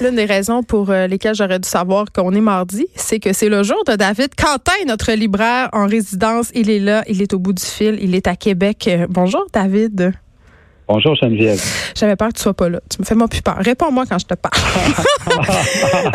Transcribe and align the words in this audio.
L'une 0.00 0.16
des 0.16 0.24
raisons 0.24 0.62
pour 0.62 0.90
euh, 0.90 1.06
lesquelles 1.06 1.34
j'aurais 1.34 1.58
dû 1.58 1.68
savoir 1.68 2.06
qu'on 2.10 2.32
est 2.32 2.40
mardi, 2.40 2.86
c'est 2.96 3.20
que 3.20 3.34
c'est 3.34 3.50
le 3.50 3.62
jour 3.62 3.84
de 3.86 3.96
David 3.96 4.34
Quentin, 4.34 4.72
notre 4.86 5.12
libraire 5.12 5.68
en 5.74 5.86
résidence. 5.86 6.50
Il 6.54 6.70
est 6.70 6.78
là, 6.78 7.04
il 7.06 7.20
est 7.20 7.34
au 7.34 7.38
bout 7.38 7.52
du 7.52 7.62
fil, 7.62 7.98
il 8.00 8.14
est 8.14 8.26
à 8.26 8.34
Québec. 8.34 8.88
Euh, 8.88 9.06
bonjour 9.10 9.44
David. 9.52 10.14
Bonjour 10.92 11.14
Geneviève. 11.14 11.62
J'avais 11.94 12.16
peur 12.16 12.30
que 12.30 12.34
tu 12.34 12.42
sois 12.42 12.52
pas 12.52 12.68
là. 12.68 12.80
Tu 12.90 13.00
me 13.00 13.04
fais 13.04 13.14
moi 13.14 13.28
plus 13.28 13.42
peur. 13.42 13.54
Réponds-moi 13.58 14.06
quand 14.08 14.18
je 14.18 14.26
te 14.26 14.34
parle. 14.34 14.52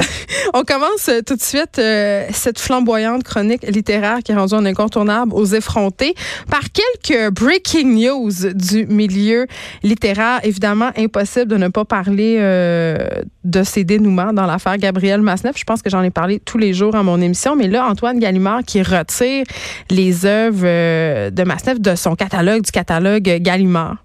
On 0.53 0.63
commence 0.63 1.07
euh, 1.07 1.21
tout 1.25 1.37
de 1.37 1.41
suite 1.41 1.79
euh, 1.79 2.25
cette 2.31 2.59
flamboyante 2.59 3.23
chronique 3.23 3.63
littéraire 3.63 4.17
qui 4.21 4.33
est 4.33 4.35
rendue 4.35 4.53
un 4.53 4.65
incontournable 4.65 5.33
aux 5.33 5.45
effrontés 5.45 6.13
par 6.51 6.59
quelques 6.73 7.33
breaking 7.33 7.95
news 7.95 8.53
du 8.53 8.85
milieu 8.87 9.47
littéraire. 9.81 10.41
Évidemment, 10.43 10.91
impossible 10.97 11.47
de 11.47 11.55
ne 11.55 11.69
pas 11.69 11.85
parler 11.85 12.35
euh, 12.39 13.07
de 13.45 13.63
ces 13.63 13.85
dénouements 13.85 14.33
dans 14.33 14.45
l'affaire 14.45 14.77
Gabriel 14.77 15.21
Masneff. 15.21 15.57
Je 15.57 15.63
pense 15.63 15.83
que 15.83 15.89
j'en 15.89 16.03
ai 16.03 16.11
parlé 16.11 16.41
tous 16.41 16.57
les 16.57 16.73
jours 16.73 16.95
à 16.95 17.03
mon 17.03 17.21
émission. 17.21 17.55
Mais 17.55 17.69
là, 17.69 17.87
Antoine 17.87 18.19
Gallimard 18.19 18.63
qui 18.67 18.81
retire 18.81 19.45
les 19.89 20.25
œuvres 20.25 21.29
de 21.29 21.43
Masneff 21.45 21.79
de 21.79 21.95
son 21.95 22.15
catalogue, 22.15 22.63
du 22.63 22.71
catalogue 22.71 23.37
Gallimard. 23.39 24.04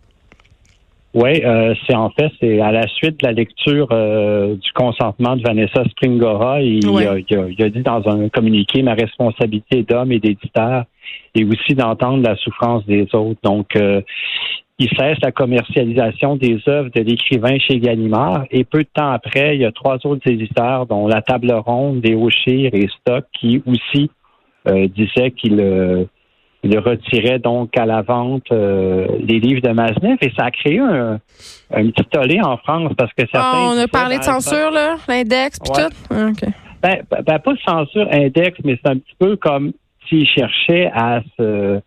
Oui, 1.12 1.42
euh, 1.44 1.74
c'est 1.86 1.96
en 1.96 2.10
fait, 2.10 2.30
c'est 2.40 2.60
à 2.60 2.70
la 2.70 2.86
suite 2.86 3.20
de 3.20 3.26
la 3.26 3.32
lecture 3.32 3.88
euh, 3.90 4.54
du 4.54 4.72
consentement 4.72 5.34
de 5.34 5.42
Vanessa 5.42 5.82
Springora. 5.90 6.62
Il, 6.62 6.86
a, 6.86 7.18
il, 7.18 7.62
a, 7.64 7.68
dit 7.68 7.82
dans 7.82 8.08
un 8.08 8.28
communiqué 8.28 8.82
ma 8.82 8.94
responsabilité 8.94 9.82
d'homme 9.82 10.12
et 10.12 10.20
d'éditeur 10.20 10.84
et 11.34 11.44
aussi 11.44 11.74
d'entendre 11.74 12.22
la 12.22 12.36
souffrance 12.36 12.86
des 12.86 13.08
autres. 13.12 13.40
Donc, 13.42 13.74
euh, 13.74 14.02
il 14.78 14.88
cesse 14.96 15.18
la 15.22 15.32
commercialisation 15.32 16.36
des 16.36 16.60
œuvres 16.68 16.90
de 16.94 17.00
l'écrivain 17.00 17.58
chez 17.58 17.80
Gallimard 17.80 18.44
et 18.52 18.62
peu 18.62 18.78
de 18.78 18.88
temps 18.94 19.10
après, 19.10 19.56
il 19.56 19.62
y 19.62 19.64
a 19.64 19.72
trois 19.72 19.98
autres 20.06 20.30
éditeurs, 20.30 20.86
dont 20.86 21.08
La 21.08 21.22
Table 21.22 21.52
Ronde, 21.52 22.00
Des 22.00 22.16
et 22.46 22.88
Stock, 23.00 23.24
qui 23.38 23.62
aussi 23.66 24.10
disaient 24.66 25.32
qu'il 25.32 26.06
il 26.62 26.78
retirait 26.78 27.38
donc 27.38 27.76
à 27.76 27.86
la 27.86 28.02
vente 28.02 28.50
euh, 28.52 29.06
les 29.20 29.40
livres 29.40 29.62
de 29.62 29.70
Maznev 29.70 30.18
et 30.20 30.30
ça 30.36 30.46
a 30.46 30.50
créé 30.50 30.78
un, 30.78 31.18
petit 31.70 32.04
tollé 32.10 32.40
en 32.42 32.56
France 32.58 32.92
parce 32.96 33.12
que 33.14 33.22
certains. 33.32 33.40
Ah, 33.42 33.72
on 33.74 33.78
a 33.78 33.88
parlé 33.88 34.18
de 34.18 34.24
censure, 34.24 34.70
là, 34.70 34.96
l'index 35.08 35.58
puis 35.58 35.72
tout? 35.72 35.94
Ah, 36.10 36.30
ben, 36.82 37.02
ben, 37.10 37.22
ben, 37.26 37.38
pas 37.38 37.52
de 37.52 37.60
censure 37.66 38.08
index, 38.10 38.58
mais 38.64 38.78
c'est 38.82 38.90
un 38.90 38.96
petit 38.96 39.14
peu 39.18 39.36
comme 39.36 39.72
s'ils 40.08 40.28
cherchaient 40.28 40.90
à 40.94 41.20
se 41.38 41.80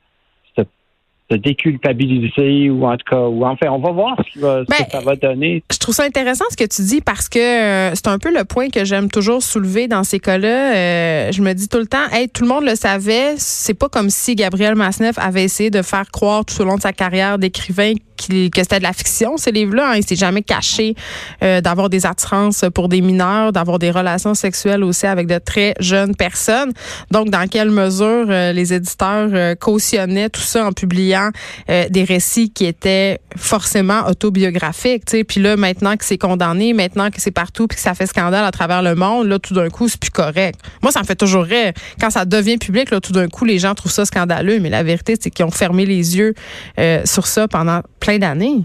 déculpabiliser 1.37 2.69
ou 2.69 2.85
en 2.85 2.97
tout 2.97 3.05
cas, 3.09 3.21
ou 3.21 3.45
enfin, 3.45 3.67
on 3.69 3.79
va 3.79 3.91
voir 3.91 4.15
ce, 4.33 4.39
que 4.39 4.65
ben, 4.65 4.85
ça 4.91 4.99
va 4.99 5.15
donner. 5.15 5.63
Je 5.71 5.77
trouve 5.77 5.95
ça 5.95 6.03
intéressant 6.03 6.45
ce 6.49 6.57
que 6.57 6.63
tu 6.63 6.81
dis 6.83 7.01
parce 7.01 7.29
que 7.29 7.39
euh, 7.39 7.95
c'est 7.95 8.07
un 8.07 8.19
peu 8.19 8.33
le 8.33 8.43
point 8.43 8.69
que 8.69 8.85
j'aime 8.85 9.09
toujours 9.09 9.41
soulever 9.41 9.87
dans 9.87 10.03
ces 10.03 10.19
cas-là. 10.19 10.75
Euh, 10.75 11.31
je 11.31 11.41
me 11.41 11.53
dis 11.53 11.67
tout 11.67 11.79
le 11.79 11.87
temps, 11.87 12.07
hey, 12.11 12.29
tout 12.29 12.43
le 12.43 12.49
monde 12.49 12.65
le 12.65 12.75
savait. 12.75 13.35
C'est 13.37 13.73
pas 13.73 13.89
comme 13.89 14.09
si 14.09 14.35
Gabriel 14.35 14.75
Masneff 14.75 15.17
avait 15.17 15.43
essayé 15.43 15.69
de 15.69 15.81
faire 15.81 16.09
croire 16.11 16.45
tout 16.45 16.61
au 16.61 16.65
long 16.65 16.75
de 16.75 16.81
sa 16.81 16.93
carrière 16.93 17.37
d'écrivain 17.37 17.93
que 18.17 18.61
c'était 18.61 18.79
de 18.79 18.83
la 18.83 18.93
fiction, 18.93 19.37
ces 19.37 19.51
livres-là. 19.51 19.91
Hein. 19.91 19.95
Il 19.97 20.05
s'est 20.05 20.15
jamais 20.15 20.41
caché 20.41 20.95
euh, 21.43 21.61
d'avoir 21.61 21.89
des 21.89 22.05
attirances 22.05 22.65
pour 22.73 22.89
des 22.89 23.01
mineurs, 23.01 23.51
d'avoir 23.51 23.79
des 23.79 23.91
relations 23.91 24.33
sexuelles 24.33 24.83
aussi 24.83 25.05
avec 25.05 25.27
de 25.27 25.37
très 25.37 25.73
jeunes 25.79 26.15
personnes. 26.15 26.71
Donc, 27.11 27.29
dans 27.29 27.47
quelle 27.47 27.71
mesure 27.71 28.25
les 28.25 28.73
éditeurs 28.73 29.57
cautionnaient 29.57 30.29
tout 30.29 30.41
ça 30.41 30.65
en 30.65 30.71
publiant 30.71 31.29
euh, 31.69 31.87
des 31.89 32.03
récits 32.03 32.51
qui 32.51 32.65
étaient 32.65 33.19
forcément 33.35 34.07
autobiographiques. 34.07 35.03
sais. 35.07 35.23
Puis 35.23 35.41
là, 35.41 35.55
maintenant 35.55 35.95
que 35.97 36.05
c'est 36.05 36.17
condamné, 36.17 36.73
maintenant 36.73 37.09
que 37.09 37.21
c'est 37.21 37.31
partout, 37.31 37.67
puis 37.67 37.75
que 37.75 37.81
ça 37.81 37.93
fait 37.93 38.05
scandale 38.07 38.45
à 38.45 38.51
travers 38.51 38.81
le 38.81 38.95
monde, 38.95 39.27
là, 39.27 39.39
tout 39.39 39.53
d'un 39.53 39.69
coup, 39.69 39.87
c'est 39.87 39.99
plus 39.99 40.11
correct. 40.11 40.59
Moi, 40.81 40.91
ça 40.91 40.99
me 41.01 41.05
fait 41.05 41.15
toujours 41.15 41.43
rire. 41.43 41.73
Quand 41.99 42.09
ça 42.09 42.25
devient 42.25 42.57
public, 42.57 42.91
là, 42.91 42.99
tout 42.99 43.13
d'un 43.13 43.27
coup, 43.27 43.45
les 43.45 43.59
gens 43.59 43.73
trouvent 43.75 43.91
ça 43.91 44.05
scandaleux. 44.05 44.59
Mais 44.59 44.69
la 44.69 44.83
vérité, 44.83 45.15
c'est 45.19 45.29
qu'ils 45.29 45.45
ont 45.45 45.51
fermé 45.51 45.85
les 45.85 46.17
yeux 46.17 46.33
euh, 46.79 47.01
sur 47.05 47.27
ça 47.27 47.47
pendant 47.47 47.81
plein 48.03 48.17
d'années. 48.19 48.61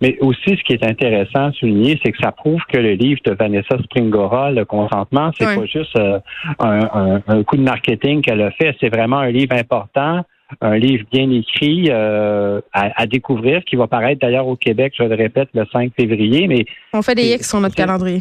Mais 0.00 0.16
aussi, 0.20 0.56
ce 0.56 0.62
qui 0.62 0.74
est 0.74 0.84
intéressant 0.84 1.46
à 1.46 1.52
souligner, 1.52 1.98
c'est 2.02 2.12
que 2.12 2.18
ça 2.22 2.30
prouve 2.30 2.60
que 2.72 2.78
le 2.78 2.92
livre 2.92 3.20
de 3.24 3.32
Vanessa 3.32 3.76
Springora, 3.82 4.52
Le 4.52 4.64
consentement, 4.64 5.32
c'est 5.36 5.44
pas 5.44 5.66
juste 5.66 5.96
euh, 5.98 6.20
un, 6.60 7.42
coup 7.42 7.56
de 7.56 7.62
marketing 7.62 8.22
qu'elle 8.22 8.42
a 8.42 8.52
fait, 8.52 8.76
c'est 8.80 8.94
vraiment 8.94 9.18
un 9.18 9.30
livre 9.30 9.56
important 9.56 10.22
un 10.60 10.78
livre 10.78 11.04
bien 11.12 11.30
écrit 11.30 11.88
euh, 11.90 12.60
à, 12.72 13.06
découvrir, 13.06 13.62
qui 13.64 13.76
va 13.76 13.86
paraître 13.86 14.20
d'ailleurs 14.22 14.46
au 14.46 14.56
Québec, 14.56 14.94
je 14.96 15.02
le 15.02 15.14
répète, 15.14 15.50
le 15.52 15.66
5 15.70 15.92
février. 15.94 16.48
Mais 16.48 16.64
on 16.94 17.02
fait 17.02 17.14
des 17.14 17.34
X 17.34 17.50
sur 17.50 17.60
notre 17.60 17.74
calendrier. 17.74 18.20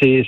C'est 0.00 0.24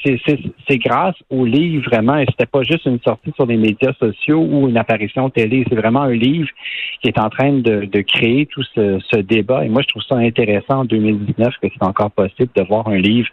c'est 0.68 0.78
grâce 0.78 1.16
au 1.30 1.44
livre 1.44 1.84
vraiment, 1.90 2.18
et 2.18 2.26
c'était 2.28 2.46
pas 2.46 2.62
juste 2.62 2.84
une 2.86 3.00
sortie 3.00 3.32
sur 3.34 3.46
les 3.46 3.56
médias 3.56 3.92
sociaux 3.94 4.40
ou 4.40 4.68
une 4.68 4.76
apparition 4.76 5.30
télé, 5.30 5.64
c'est 5.68 5.74
vraiment 5.74 6.02
un 6.02 6.12
livre 6.12 6.48
qui 7.00 7.08
est 7.08 7.18
en 7.18 7.30
train 7.30 7.52
de, 7.52 7.86
de 7.86 8.00
créer 8.02 8.46
tout 8.46 8.62
ce, 8.74 9.00
ce, 9.10 9.18
débat. 9.18 9.64
Et 9.64 9.68
moi, 9.68 9.82
je 9.82 9.88
trouve 9.88 10.02
ça 10.02 10.16
intéressant 10.16 10.80
en 10.80 10.84
2019 10.84 11.54
que 11.62 11.68
c'est 11.72 11.84
encore 11.84 12.10
possible 12.10 12.50
de 12.54 12.62
voir 12.62 12.88
un 12.88 12.98
livre 12.98 13.28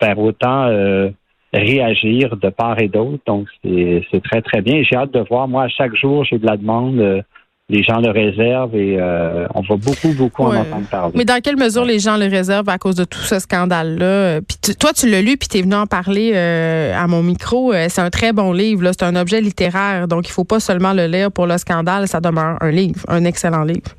faire 0.00 0.18
autant 0.18 0.66
euh, 0.66 1.10
réagir 1.52 2.36
de 2.36 2.48
part 2.48 2.80
et 2.80 2.88
d'autre. 2.88 3.22
Donc, 3.26 3.48
c'est 3.62 4.22
très, 4.22 4.42
très 4.42 4.62
bien. 4.62 4.82
J'ai 4.82 4.96
hâte 4.96 5.12
de 5.12 5.24
voir. 5.28 5.48
Moi, 5.48 5.64
à 5.64 5.68
chaque 5.68 5.94
jour, 5.94 6.24
j'ai 6.24 6.38
de 6.38 6.46
la 6.46 6.56
demande. 6.56 6.98
Euh, 6.98 7.22
les 7.70 7.82
gens 7.82 8.00
le 8.00 8.10
réservent 8.10 8.74
et 8.74 8.96
euh, 8.98 9.46
on 9.54 9.60
va 9.60 9.76
beaucoup, 9.76 10.12
beaucoup 10.12 10.42
en 10.42 10.56
entendre 10.56 10.86
parler. 10.90 11.12
Mais 11.16 11.24
dans 11.24 11.40
quelle 11.40 11.56
mesure 11.56 11.84
les 11.84 11.98
gens 11.98 12.16
le 12.16 12.26
réservent 12.26 12.68
à 12.68 12.78
cause 12.78 12.96
de 12.96 13.04
tout 13.04 13.20
ce 13.20 13.38
scandale-là? 13.38 14.40
Puis 14.40 14.74
toi, 14.74 14.92
tu 14.92 15.08
l'as 15.08 15.22
lu, 15.22 15.36
puis 15.36 15.48
tu 15.48 15.58
es 15.58 15.62
venu 15.62 15.74
en 15.74 15.86
parler 15.86 16.32
euh, 16.34 16.92
à 16.94 17.06
mon 17.06 17.22
micro. 17.22 17.72
c'est 17.72 18.00
un 18.00 18.10
très 18.10 18.32
bon 18.32 18.52
livre. 18.52 18.90
C'est 18.92 19.04
un 19.04 19.16
objet 19.16 19.40
littéraire. 19.40 20.08
Donc, 20.08 20.28
il 20.28 20.32
faut 20.32 20.44
pas 20.44 20.60
seulement 20.60 20.92
le 20.92 21.06
lire 21.06 21.30
pour 21.30 21.46
le 21.46 21.56
scandale. 21.58 22.08
Ça 22.08 22.20
demeure 22.20 22.56
un 22.60 22.70
livre, 22.70 23.00
un 23.08 23.24
excellent 23.24 23.62
livre. 23.62 23.94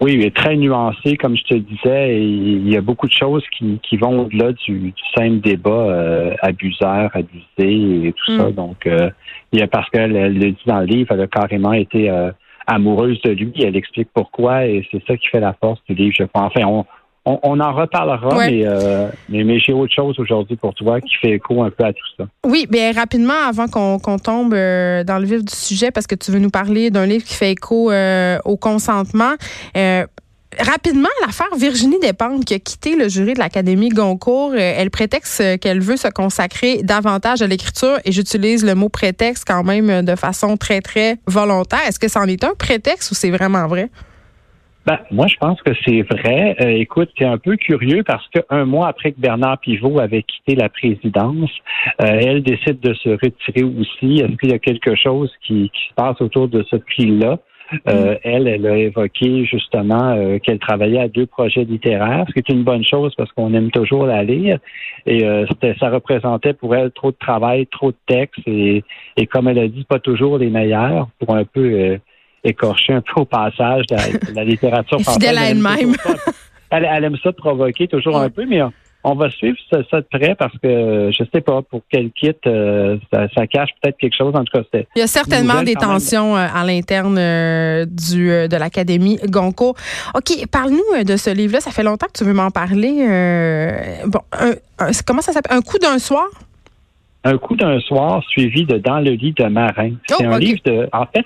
Oui, 0.00 0.14
il 0.14 0.24
est 0.24 0.34
très 0.34 0.56
nuancé, 0.56 1.18
comme 1.18 1.36
je 1.36 1.42
te 1.42 1.54
disais, 1.54 2.16
et 2.16 2.22
il 2.22 2.68
y 2.70 2.76
a 2.76 2.80
beaucoup 2.80 3.06
de 3.06 3.12
choses 3.12 3.44
qui, 3.56 3.78
qui 3.82 3.98
vont 3.98 4.20
au-delà 4.20 4.52
du, 4.52 4.94
simple 5.14 5.40
débat 5.40 5.70
euh, 5.70 6.34
abuseur, 6.40 7.10
abusé 7.12 8.06
et 8.06 8.14
tout 8.14 8.38
ça. 8.38 8.48
Mm. 8.48 8.52
Donc, 8.52 8.86
euh, 8.86 9.10
il 9.52 9.60
y 9.60 9.62
a 9.62 9.66
parce 9.66 9.90
qu'elle 9.90 10.12
le 10.12 10.52
dit 10.52 10.62
dans 10.64 10.80
le 10.80 10.86
livre, 10.86 11.12
elle 11.12 11.20
a 11.20 11.26
carrément 11.26 11.74
été 11.74 12.08
euh, 12.08 12.30
amoureuse 12.70 13.20
de 13.22 13.30
lui. 13.30 13.52
Elle 13.62 13.76
explique 13.76 14.08
pourquoi, 14.14 14.66
et 14.66 14.86
c'est 14.90 15.02
ça 15.06 15.16
qui 15.16 15.26
fait 15.28 15.40
la 15.40 15.54
force 15.54 15.80
du 15.88 15.94
livre. 15.94 16.14
Je 16.16 16.24
pense. 16.24 16.52
Enfin, 16.54 16.64
on, 16.66 16.84
on, 17.26 17.60
en 17.60 17.72
reparlera, 17.72 18.40
euh, 18.48 19.08
mais, 19.28 19.44
mais, 19.44 19.58
j'ai 19.58 19.72
autre 19.72 19.92
chose 19.94 20.18
aujourd'hui 20.18 20.56
pour 20.56 20.74
toi 20.74 21.00
qui 21.00 21.14
fait 21.20 21.32
écho 21.32 21.62
un 21.62 21.70
peu 21.70 21.84
à 21.84 21.92
tout 21.92 22.06
ça. 22.16 22.24
Oui, 22.46 22.66
bien 22.68 22.92
rapidement, 22.92 23.34
avant 23.46 23.66
qu'on 23.68 24.18
tombe 24.18 24.54
euh, 24.54 25.04
dans 25.04 25.18
le 25.18 25.26
vif 25.26 25.44
du 25.44 25.54
sujet, 25.54 25.90
parce 25.90 26.06
que 26.06 26.14
tu 26.14 26.30
veux 26.30 26.38
nous 26.38 26.50
parler 26.50 26.90
d'un 26.90 27.06
livre 27.06 27.24
qui 27.24 27.34
fait 27.34 27.52
écho 27.52 27.90
euh, 27.90 28.38
au 28.44 28.56
consentement. 28.56 29.34
Rapidement, 30.58 31.08
l'affaire 31.24 31.54
Virginie 31.56 32.00
Despentes 32.00 32.44
qui 32.44 32.54
a 32.54 32.58
quitté 32.58 32.96
le 32.96 33.08
jury 33.08 33.34
de 33.34 33.38
l'Académie 33.38 33.90
Goncourt, 33.90 34.54
elle 34.56 34.90
prétexte 34.90 35.60
qu'elle 35.60 35.80
veut 35.80 35.96
se 35.96 36.08
consacrer 36.08 36.82
davantage 36.82 37.40
à 37.40 37.46
l'écriture 37.46 37.98
et 38.04 38.10
j'utilise 38.10 38.64
le 38.64 38.74
mot 38.74 38.88
prétexte 38.88 39.44
quand 39.46 39.62
même 39.62 40.04
de 40.04 40.16
façon 40.16 40.56
très, 40.56 40.80
très 40.80 41.18
volontaire. 41.26 41.80
Est-ce 41.86 42.00
que 42.00 42.08
c'en 42.08 42.24
est 42.24 42.42
un 42.42 42.54
prétexte 42.58 43.12
ou 43.12 43.14
c'est 43.14 43.30
vraiment 43.30 43.68
vrai? 43.68 43.90
Ben, 44.86 44.98
moi, 45.10 45.26
je 45.26 45.36
pense 45.36 45.60
que 45.62 45.72
c'est 45.84 46.02
vrai. 46.02 46.56
Euh, 46.60 46.68
écoute, 46.70 47.10
c'est 47.18 47.26
un 47.26 47.36
peu 47.36 47.56
curieux 47.56 48.02
parce 48.02 48.26
qu'un 48.28 48.64
mois 48.64 48.88
après 48.88 49.12
que 49.12 49.20
Bernard 49.20 49.58
Pivot 49.58 50.00
avait 50.00 50.22
quitté 50.22 50.54
la 50.54 50.70
présidence, 50.70 51.50
euh, 52.00 52.06
elle 52.06 52.42
décide 52.42 52.80
de 52.80 52.94
se 52.94 53.10
retirer 53.10 53.62
aussi. 53.62 54.20
Est-ce 54.20 54.36
qu'il 54.36 54.50
y 54.50 54.54
a 54.54 54.58
quelque 54.58 54.96
chose 54.96 55.30
qui, 55.46 55.70
se 55.88 55.94
passe 55.94 56.20
autour 56.20 56.48
de 56.48 56.64
ce 56.70 56.76
prix-là? 56.76 57.38
Euh, 57.88 58.16
elle, 58.24 58.48
elle 58.48 58.66
a 58.66 58.76
évoqué 58.76 59.44
justement 59.44 60.38
qu'elle 60.42 60.58
travaillait 60.58 61.00
à 61.00 61.08
deux 61.08 61.26
projets 61.26 61.64
littéraires, 61.64 62.24
ce 62.28 62.32
qui 62.32 62.38
est 62.40 62.48
une 62.52 62.64
bonne 62.64 62.84
chose 62.84 63.14
parce 63.16 63.30
qu'on 63.32 63.54
aime 63.54 63.70
toujours 63.70 64.06
la 64.06 64.22
lire. 64.24 64.58
Et 65.06 65.24
ça 65.78 65.90
représentait 65.90 66.52
pour 66.52 66.74
elle 66.74 66.90
trop 66.90 67.10
de 67.10 67.16
travail, 67.18 67.66
trop 67.66 67.90
de 67.90 67.96
textes 68.06 68.40
et, 68.46 68.84
et 69.16 69.26
comme 69.26 69.48
elle 69.48 69.58
a 69.58 69.68
dit, 69.68 69.84
pas 69.84 69.98
toujours 69.98 70.38
les 70.38 70.50
meilleurs 70.50 71.08
pour 71.18 71.34
un 71.36 71.44
peu 71.44 71.98
écorcher 72.44 72.94
un 72.94 73.00
peu 73.00 73.20
au 73.20 73.24
passage 73.24 73.86
de 73.86 74.34
la, 74.34 74.44
littérature 74.44 75.00
française. 75.02 75.14
Fidèle 75.14 75.38
à 75.38 75.50
elle-même. 75.50 75.94
Elle, 76.70 77.04
aime 77.04 77.16
ça 77.22 77.30
de 77.30 77.36
provoquer 77.36 77.88
toujours 77.88 78.16
un 78.18 78.30
peu, 78.30 78.46
mais 78.46 78.62
on, 78.62 78.72
va 79.04 79.30
suivre 79.30 79.56
ça, 79.70 79.78
de 79.78 80.06
près 80.10 80.34
parce 80.34 80.56
que 80.58 81.10
je 81.10 81.24
sais 81.32 81.40
pas 81.40 81.62
pour 81.62 81.82
quel 81.90 82.10
kit 82.12 82.32
euh, 82.46 82.98
ça, 83.12 83.46
cache 83.46 83.70
peut-être 83.80 83.96
quelque 83.98 84.16
chose. 84.16 84.34
En 84.34 84.44
tout 84.44 84.58
cas, 84.58 84.84
il 84.94 84.98
y 84.98 85.02
a 85.02 85.06
certainement 85.06 85.62
des 85.62 85.74
tensions 85.74 86.36
euh, 86.36 86.46
à 86.52 86.64
l'interne 86.64 87.16
euh, 87.18 87.86
du 87.86 88.28
de 88.28 88.56
l'académie 88.56 89.18
Goncourt. 89.28 89.74
Ok, 90.14 90.46
parle-nous 90.50 91.04
de 91.04 91.16
ce 91.16 91.30
livre-là. 91.30 91.60
Ça 91.60 91.70
fait 91.70 91.82
longtemps 91.82 92.06
que 92.06 92.18
tu 92.18 92.24
veux 92.24 92.34
m'en 92.34 92.50
parler. 92.50 94.02
bon, 94.06 94.20
comment 95.06 95.22
ça 95.22 95.32
s'appelle? 95.32 95.56
Un 95.56 95.62
coup 95.62 95.78
d'un 95.78 95.98
soir? 95.98 96.26
Un 97.24 97.36
coup 97.36 97.56
d'un 97.56 97.80
soir 97.80 98.22
suivi 98.28 98.64
de 98.64 98.78
Dans 98.78 99.00
le 99.00 99.10
lit 99.10 99.32
de 99.32 99.44
Marin. 99.44 99.92
C'est 100.08 100.26
oh, 100.26 100.32
un 100.32 100.38
livre 100.38 100.60
de. 100.64 100.88
En 100.92 101.06
fait, 101.06 101.24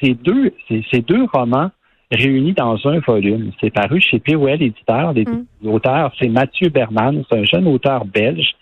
c'est 0.00 0.14
deux, 0.14 0.52
c'est 0.90 1.06
deux 1.06 1.26
romans 1.32 1.70
réunis 2.14 2.52
dans 2.52 2.78
un 2.86 2.98
volume. 3.00 3.50
C'est 3.60 3.70
paru 3.70 4.00
chez 4.00 4.18
POL 4.18 4.62
Éditeur. 4.62 5.14
L'auteur, 5.62 6.08
mm. 6.08 6.12
c'est 6.18 6.28
Mathieu 6.28 6.68
Berman, 6.68 7.24
c'est 7.30 7.38
un 7.38 7.44
jeune 7.44 7.66
auteur 7.66 8.04
belge. 8.04 8.54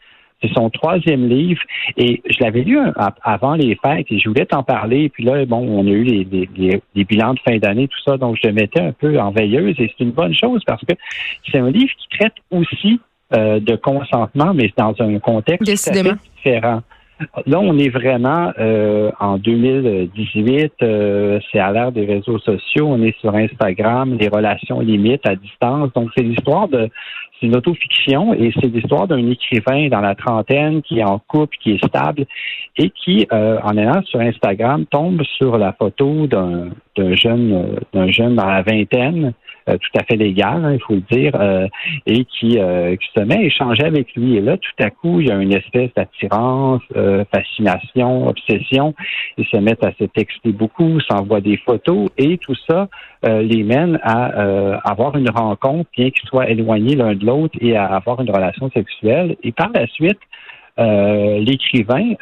C'est 0.43 0.52
son 0.54 0.70
troisième 0.70 1.28
livre 1.28 1.60
et 1.96 2.20
je 2.28 2.43
l'avais 2.43 2.62
lu 2.62 2.76
avant 3.22 3.54
les 3.54 3.76
fêtes 3.76 4.06
et 4.10 4.19
je 4.19 4.28
voulais 4.28 4.44
t'en 4.44 4.64
parler. 4.64 5.08
Puis 5.08 5.22
là, 5.22 5.46
bon, 5.46 5.58
on 5.58 5.87
a 5.87 5.90
eu 5.90 6.02
les, 6.02 7.04
bilans 7.04 7.34
de 7.34 7.38
fin 7.40 7.58
d'année, 7.58 7.87
tout 7.87 8.00
ça, 8.04 8.16
donc 8.16 8.37
je 8.43 8.49
le 8.49 8.54
mettais 8.54 8.81
un 8.81 8.90
peu 8.90 9.20
en 9.20 9.31
veilleuse 9.31 9.76
et 9.78 9.88
c'est 9.96 10.04
une 10.04 10.10
bonne 10.10 10.34
chose 10.34 10.60
parce 10.66 10.84
que 10.84 10.94
c'est 11.49 11.58
un 11.58 11.70
livre 11.70 11.93
qui 11.96 12.19
traite 12.19 12.34
aussi 12.50 13.00
euh, 13.34 13.60
de 13.60 13.76
consentement, 13.76 14.52
mais 14.52 14.72
dans 14.76 14.94
un 14.99 15.20
contexte 15.20 15.64
différent. 16.34 16.82
Là, 17.47 17.61
on 17.61 17.79
est 17.79 17.89
vraiment 17.89 18.53
euh, 18.59 19.11
en 19.21 19.39
2018, 19.39 20.73
euh, 20.83 21.41
c'est 21.51 21.59
à 21.59 21.73
l'ère 21.73 21.93
des 21.93 22.05
réseaux 22.05 22.39
sociaux, 22.39 22.87
on 22.89 23.03
est 23.03 23.19
sur 23.21 23.35
Instagram, 23.35 24.17
les 24.19 24.29
relations 24.29 24.81
limites 24.81 25.27
à 25.27 25.37
distance. 25.37 25.93
Donc, 25.95 26.11
c'est 26.17 26.23
l'histoire 26.23 26.69
de, 26.69 26.89
c'est 27.41 27.47
une 27.47 27.57
autofiction 27.57 28.35
et 28.35 28.53
c'est 28.61 28.69
l'histoire 28.69 29.09
d'un 29.09 29.31
écrivain 29.31 29.89
dans 29.89 30.01
la 30.01 30.15
trentaine 30.15 30.83
qui 30.83 31.01
est 31.01 31.05
en 31.05 31.19
couple, 31.19 31.57
qui 31.63 31.73
est 31.73 31.87
stable 31.87 32.25
et 32.77 32.91
qui, 32.91 33.27
euh, 33.33 33.59
en 33.63 33.77
allant 33.77 34.03
sur 34.05 34.21
Instagram, 34.21 34.87
tombe 34.87 35.23
sur 35.39 35.59
la 35.59 35.73
photo 35.73 36.27
d'un, 36.27 36.71
d'un 36.97 37.15
jeune, 37.15 37.81
d'un 37.93 38.11
jeune 38.11 38.37
dans 38.37 38.47
la 38.47 38.62
vingtaine 38.62 39.33
euh, 39.69 39.77
tout 39.79 39.99
à 39.99 40.05
fait 40.05 40.17
légal, 40.17 40.65
hein, 40.65 40.73
il 40.73 40.81
faut 40.81 40.94
le 40.94 41.05
dire, 41.11 41.33
euh, 41.41 41.69
et 42.06 42.25
qui, 42.25 42.59
euh, 42.59 42.97
qui, 42.97 43.09
se 43.15 43.21
met 43.21 43.37
à 43.37 43.43
échanger 43.43 43.85
avec 43.85 44.12
lui. 44.15 44.37
Et 44.37 44.41
là, 44.41 44.56
tout 44.56 44.85
à 44.85 44.91
coup, 44.91 45.21
il 45.21 45.29
y 45.29 45.31
a 45.31 45.37
une 45.37 45.55
espèce 45.55 45.91
d'attirance, 45.94 46.83
fascination, 47.33 48.27
obsession. 48.27 48.94
Ils 49.39 49.47
se 49.47 49.56
mettent 49.56 49.85
à 49.85 49.93
se 49.99 50.05
texter 50.05 50.50
beaucoup, 50.50 50.99
s'envoient 51.00 51.41
des 51.41 51.56
photos, 51.59 52.09
et 52.19 52.39
tout 52.39 52.56
ça 52.69 52.89
les 53.25 53.62
mène 53.62 54.00
à 54.03 54.81
avoir 54.85 55.17
une 55.17 55.31
rencontre, 55.31 55.88
bien 55.97 56.11
qu'ils 56.11 56.29
soient 56.29 56.49
éloignés 56.49 56.97
l'un 56.97 57.15
de 57.15 57.25
l'autre, 57.25 57.56
et 57.61 57.77
à 57.77 57.87
avoir 57.87 58.21
une 58.21 58.31
relation 58.31 58.71
sexuelle. 58.71 59.37
Et 59.43 59.53
par 59.53 59.71
la 59.75 59.87
suite, 59.87 60.19
l'écrivain 60.79 62.15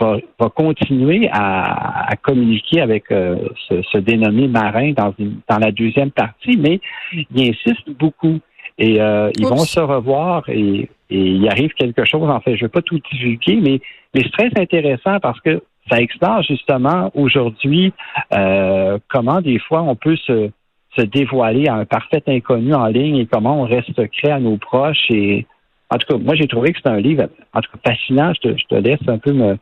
va, 0.00 0.16
va 0.38 0.48
continuer 0.50 1.28
à, 1.32 2.10
à, 2.10 2.16
communiquer 2.16 2.80
avec 2.80 3.10
euh, 3.10 3.36
ce, 3.68 3.82
ce, 3.82 3.98
dénommé 3.98 4.48
marin 4.48 4.92
dans, 4.92 5.14
une, 5.18 5.40
dans 5.48 5.58
la 5.58 5.70
deuxième 5.70 6.10
partie, 6.10 6.56
mais 6.56 6.80
il 7.12 7.50
insiste 7.50 7.88
beaucoup. 7.98 8.38
Et 8.78 9.00
euh, 9.00 9.30
ils 9.38 9.46
vont 9.46 9.56
se 9.56 9.80
revoir 9.80 10.48
et, 10.48 10.90
et, 11.08 11.18
il 11.18 11.48
arrive 11.48 11.72
quelque 11.72 12.04
chose. 12.04 12.28
En 12.28 12.40
fait, 12.40 12.56
je 12.56 12.64
ne 12.64 12.68
vais 12.68 12.72
pas 12.72 12.82
tout 12.82 13.00
divulguer, 13.10 13.56
mais, 13.56 13.80
mais 14.14 14.22
c'est 14.22 14.50
très 14.50 14.60
intéressant 14.60 15.18
parce 15.20 15.40
que 15.40 15.62
ça 15.90 16.00
explore 16.00 16.42
justement 16.42 17.10
aujourd'hui 17.14 17.92
euh, 18.34 18.98
comment 19.08 19.40
des 19.40 19.58
fois 19.60 19.82
on 19.82 19.94
peut 19.94 20.16
se, 20.16 20.50
se 20.98 21.02
dévoiler 21.02 21.68
à 21.68 21.74
un 21.74 21.84
parfait 21.84 22.22
inconnu 22.26 22.74
en 22.74 22.86
ligne 22.86 23.16
et 23.16 23.26
comment 23.26 23.62
on 23.62 23.64
reste 23.64 23.94
secret 23.94 24.32
à 24.32 24.40
nos 24.40 24.58
proches. 24.58 25.10
Et 25.10 25.46
en 25.88 25.96
tout 25.96 26.06
cas, 26.08 26.18
moi 26.22 26.34
j'ai 26.34 26.48
trouvé 26.48 26.72
que 26.72 26.80
c'est 26.82 26.90
un 26.90 27.00
livre 27.00 27.28
en 27.54 27.60
tout 27.60 27.70
cas 27.72 27.92
fascinant. 27.92 28.32
Je 28.34 28.50
te, 28.50 28.58
je 28.58 28.64
te 28.66 28.74
laisse 28.74 29.08
un 29.08 29.18
peu 29.18 29.32
me, 29.32 29.56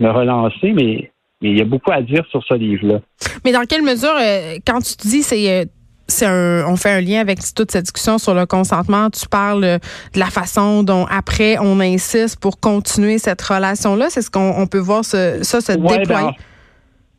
me 0.00 0.10
relancer, 0.10 0.72
mais, 0.72 1.10
mais 1.40 1.50
il 1.50 1.58
y 1.58 1.60
a 1.60 1.64
beaucoup 1.64 1.92
à 1.92 2.02
dire 2.02 2.24
sur 2.30 2.42
ce 2.44 2.54
livre-là. 2.54 3.00
Mais 3.44 3.52
dans 3.52 3.64
quelle 3.64 3.82
mesure, 3.82 4.14
euh, 4.20 4.56
quand 4.66 4.80
tu 4.80 4.96
te 4.96 5.06
dis 5.06 5.22
c'est 5.22 5.50
euh, 5.50 5.64
c'est 6.06 6.26
un, 6.26 6.66
on 6.66 6.76
fait 6.76 6.90
un 6.90 7.00
lien 7.00 7.20
avec 7.20 7.38
toute 7.54 7.70
cette 7.70 7.84
discussion 7.84 8.18
sur 8.18 8.34
le 8.34 8.46
consentement. 8.46 9.08
Tu 9.10 9.26
parles 9.26 9.64
euh, 9.64 9.78
de 10.12 10.18
la 10.18 10.26
façon 10.26 10.82
dont 10.82 11.06
après 11.06 11.56
on 11.58 11.80
insiste 11.80 12.40
pour 12.40 12.60
continuer 12.60 13.18
cette 13.18 13.40
relation-là. 13.40 14.10
C'est 14.10 14.22
ce 14.22 14.30
qu'on 14.30 14.66
peut 14.66 14.78
voir 14.78 15.04
ce, 15.04 15.38
ça 15.42 15.60
se 15.60 15.72
ben, 15.72 15.98
déployer? 15.98 16.30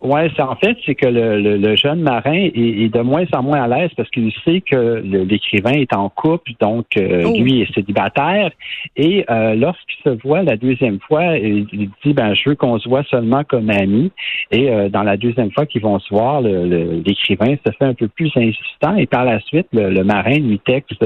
Oui, 0.02 0.20
c'est 0.36 0.42
en 0.42 0.56
fait, 0.56 0.78
c'est 0.86 0.94
que 0.94 1.08
le, 1.08 1.58
le, 1.58 1.76
jeune 1.76 2.02
marin 2.02 2.50
est, 2.54 2.94
de 2.94 3.02
moins 3.02 3.26
en 3.34 3.42
moins 3.42 3.64
à 3.64 3.68
l'aise 3.68 3.90
parce 3.96 4.10
qu'il 4.10 4.32
sait 4.44 4.62
que 4.62 5.02
l'écrivain 5.02 5.72
est 5.72 5.96
en 5.96 6.10
couple, 6.10 6.52
donc 6.60 6.86
euh, 6.98 7.24
oh. 7.26 7.34
lui 7.42 7.62
est 7.62 7.74
célibataire. 7.74 8.52
Et 8.98 9.26
euh, 9.30 9.56
lorsqu'il 9.56 9.96
se 10.04 10.22
voit 10.22 10.44
la 10.44 10.58
deuxième 10.58 11.00
fois, 11.00 11.38
il, 11.38 11.90
dit 12.04 12.14
ben 12.14 12.36
je 12.36 12.50
veux 12.50 12.56
qu'on 12.56 12.78
se 12.78 12.90
voit 12.90 13.04
seulement 13.04 13.44
comme 13.46 13.70
amis. 13.70 14.12
Et 14.52 14.70
euh, 14.70 14.90
dans 14.90 15.04
la 15.04 15.16
deuxième 15.16 15.52
fois 15.52 15.66
qu'ils 15.66 15.82
vont 15.82 15.98
se 16.00 16.10
voir, 16.10 16.42
l'écrivain 16.42 17.56
se 17.66 17.72
fait 17.72 17.86
un 17.86 17.94
peu 17.94 18.10
plus 18.10 18.32
insistant. 18.36 18.98
Et 18.98 19.08
par 19.08 19.24
la 19.24 19.40
suite, 19.40 19.68
le, 19.72 20.04
marin 20.04 20.40
lui 20.40 20.60
texte 20.60 21.04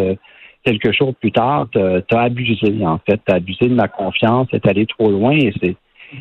quelques 0.66 0.92
jours 0.94 1.14
plus 1.16 1.32
tard, 1.32 1.68
t'as 1.72 2.22
abusé 2.22 2.74
en 2.84 3.00
fait, 3.08 3.22
t'as 3.24 3.36
abusé 3.36 3.68
de 3.68 3.76
ma 3.76 3.88
confiance, 3.88 4.48
t'es 4.52 4.68
allé 4.68 4.88
trop 4.88 5.10
loin. 5.12 5.34
Et 5.34 5.54
c'est 5.62 5.76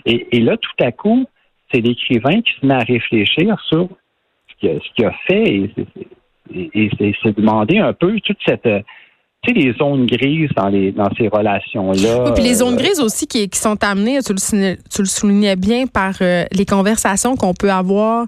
et, 0.05 0.37
et 0.37 0.41
là 0.41 0.59
tout 0.59 0.85
à 0.85 0.93
coup 0.93 1.27
c'est 1.73 1.81
l'écrivain 1.81 2.41
qui 2.41 2.53
se 2.61 2.67
met 2.67 2.75
à 2.75 2.79
réfléchir 2.79 3.59
sur 3.69 3.89
ce 4.61 4.79
qu'il 4.95 5.05
a, 5.05 5.13
fait 5.27 5.71
et, 6.55 6.91
c'est 6.99 7.37
demander 7.37 7.79
un 7.79 7.93
peu 7.93 8.19
toute 8.21 8.39
cette 8.47 8.69
tu 9.43 9.55
sais, 9.55 9.61
les 9.61 9.73
zones 9.75 10.07
grises 10.07 10.51
dans, 10.57 10.69
les, 10.69 10.91
dans 10.91 11.09
ces 11.17 11.29
relations-là. 11.29 12.25
Oui, 12.25 12.31
puis 12.35 12.43
les 12.43 12.55
zones 12.55 12.75
euh, 12.75 12.77
grises 12.77 12.99
aussi 12.99 13.29
qui, 13.29 13.49
qui 13.49 13.59
sont 13.59 13.83
amenées, 13.85 14.19
tu 14.21 14.33
le, 14.33 14.75
tu 14.91 15.03
le 15.03 15.07
soulignais 15.07 15.55
bien, 15.55 15.87
par 15.87 16.15
euh, 16.21 16.45
les 16.51 16.65
conversations 16.65 17.37
qu'on 17.37 17.55
peut 17.55 17.71
avoir 17.71 18.27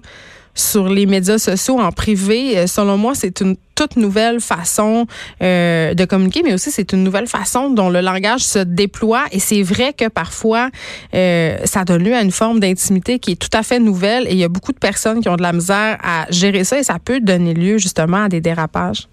sur 0.55 0.89
les 0.89 1.05
médias 1.05 1.37
sociaux 1.37 1.79
en 1.79 1.91
privé, 1.91 2.57
euh, 2.57 2.67
selon 2.67 2.97
moi, 2.97 3.13
c'est 3.15 3.41
une 3.41 3.55
toute 3.75 3.95
nouvelle 3.95 4.39
façon 4.39 5.07
euh, 5.41 5.93
de 5.93 6.05
communiquer, 6.05 6.43
mais 6.43 6.53
aussi 6.53 6.71
c'est 6.71 6.93
une 6.93 7.03
nouvelle 7.03 7.27
façon 7.27 7.69
dont 7.69 7.89
le 7.89 8.01
langage 8.01 8.41
se 8.41 8.59
déploie. 8.59 9.25
Et 9.31 9.39
c'est 9.39 9.63
vrai 9.63 9.93
que 9.93 10.07
parfois, 10.07 10.69
euh, 11.15 11.57
ça 11.65 11.83
donne 11.83 12.03
lieu 12.03 12.13
à 12.13 12.21
une 12.21 12.31
forme 12.31 12.59
d'intimité 12.59 13.17
qui 13.17 13.31
est 13.31 13.35
tout 13.35 13.55
à 13.57 13.63
fait 13.63 13.79
nouvelle. 13.79 14.27
Et 14.27 14.33
il 14.33 14.37
y 14.37 14.43
a 14.43 14.49
beaucoup 14.49 14.71
de 14.71 14.77
personnes 14.77 15.21
qui 15.21 15.29
ont 15.29 15.35
de 15.35 15.41
la 15.41 15.53
misère 15.53 15.97
à 16.03 16.27
gérer 16.29 16.63
ça 16.63 16.79
et 16.79 16.83
ça 16.83 16.97
peut 17.03 17.19
donner 17.19 17.53
lieu 17.53 17.77
justement 17.77 18.25
à 18.25 18.29
des 18.29 18.41
dérapages. 18.41 19.07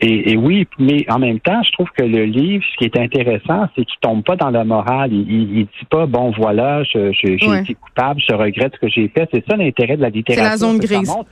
Et, 0.00 0.36
oui, 0.36 0.66
mais 0.78 1.06
en 1.08 1.18
même 1.18 1.40
temps, 1.40 1.62
je 1.62 1.72
trouve 1.72 1.88
que 1.96 2.04
le 2.04 2.24
livre, 2.24 2.62
ce 2.70 2.76
qui 2.76 2.84
est 2.84 2.98
intéressant, 2.98 3.66
c'est 3.74 3.84
qu'il 3.84 3.98
tombe 4.02 4.22
pas 4.22 4.36
dans 4.36 4.50
la 4.50 4.62
morale. 4.62 5.10
Il, 5.12 5.30
il, 5.30 5.64
dit 5.64 5.86
pas 5.88 6.04
bon 6.04 6.32
voilà, 6.36 6.82
j'ai 6.84 7.10
été 7.32 7.74
coupable, 7.74 8.20
je 8.28 8.34
regrette 8.34 8.74
ce 8.74 8.80
que 8.80 8.88
j'ai 8.88 9.08
fait. 9.08 9.26
C'est 9.32 9.44
ça 9.48 9.56
l'intérêt 9.56 9.96
de 9.96 10.02
la 10.02 10.10
littérature. 10.10 10.44
C'est 10.44 10.50
la 10.50 10.56
zone 10.58 10.78
grise 10.78 11.06
ça 11.06 11.16
montre 11.16 11.30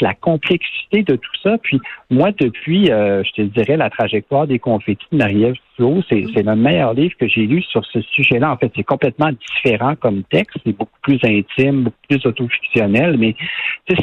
la 0.00 0.14
complexité 0.14 1.02
de 1.02 1.16
tout 1.16 1.36
ça. 1.42 1.58
Puis 1.58 1.80
moi, 2.10 2.30
depuis, 2.38 2.90
euh, 2.90 3.22
je 3.24 3.32
te 3.32 3.42
dirais, 3.42 3.76
la 3.76 3.90
trajectoire 3.90 4.46
des 4.46 4.58
confettis 4.58 5.06
de 5.10 5.16
Marie-Ève 5.16 5.54
mm. 5.78 6.00
c'est 6.08 6.42
le 6.42 6.56
meilleur 6.56 6.94
livre 6.94 7.14
que 7.18 7.26
j'ai 7.26 7.46
lu 7.46 7.62
sur 7.62 7.84
ce 7.86 8.00
sujet-là. 8.00 8.52
En 8.52 8.56
fait, 8.56 8.72
c'est 8.76 8.84
complètement 8.84 9.30
différent 9.32 9.94
comme 9.96 10.22
texte, 10.24 10.58
c'est 10.64 10.76
beaucoup 10.76 10.98
plus 11.02 11.18
intime, 11.24 11.84
beaucoup 11.84 11.96
plus 12.08 12.26
autofictionnel, 12.26 13.16
mais 13.18 13.34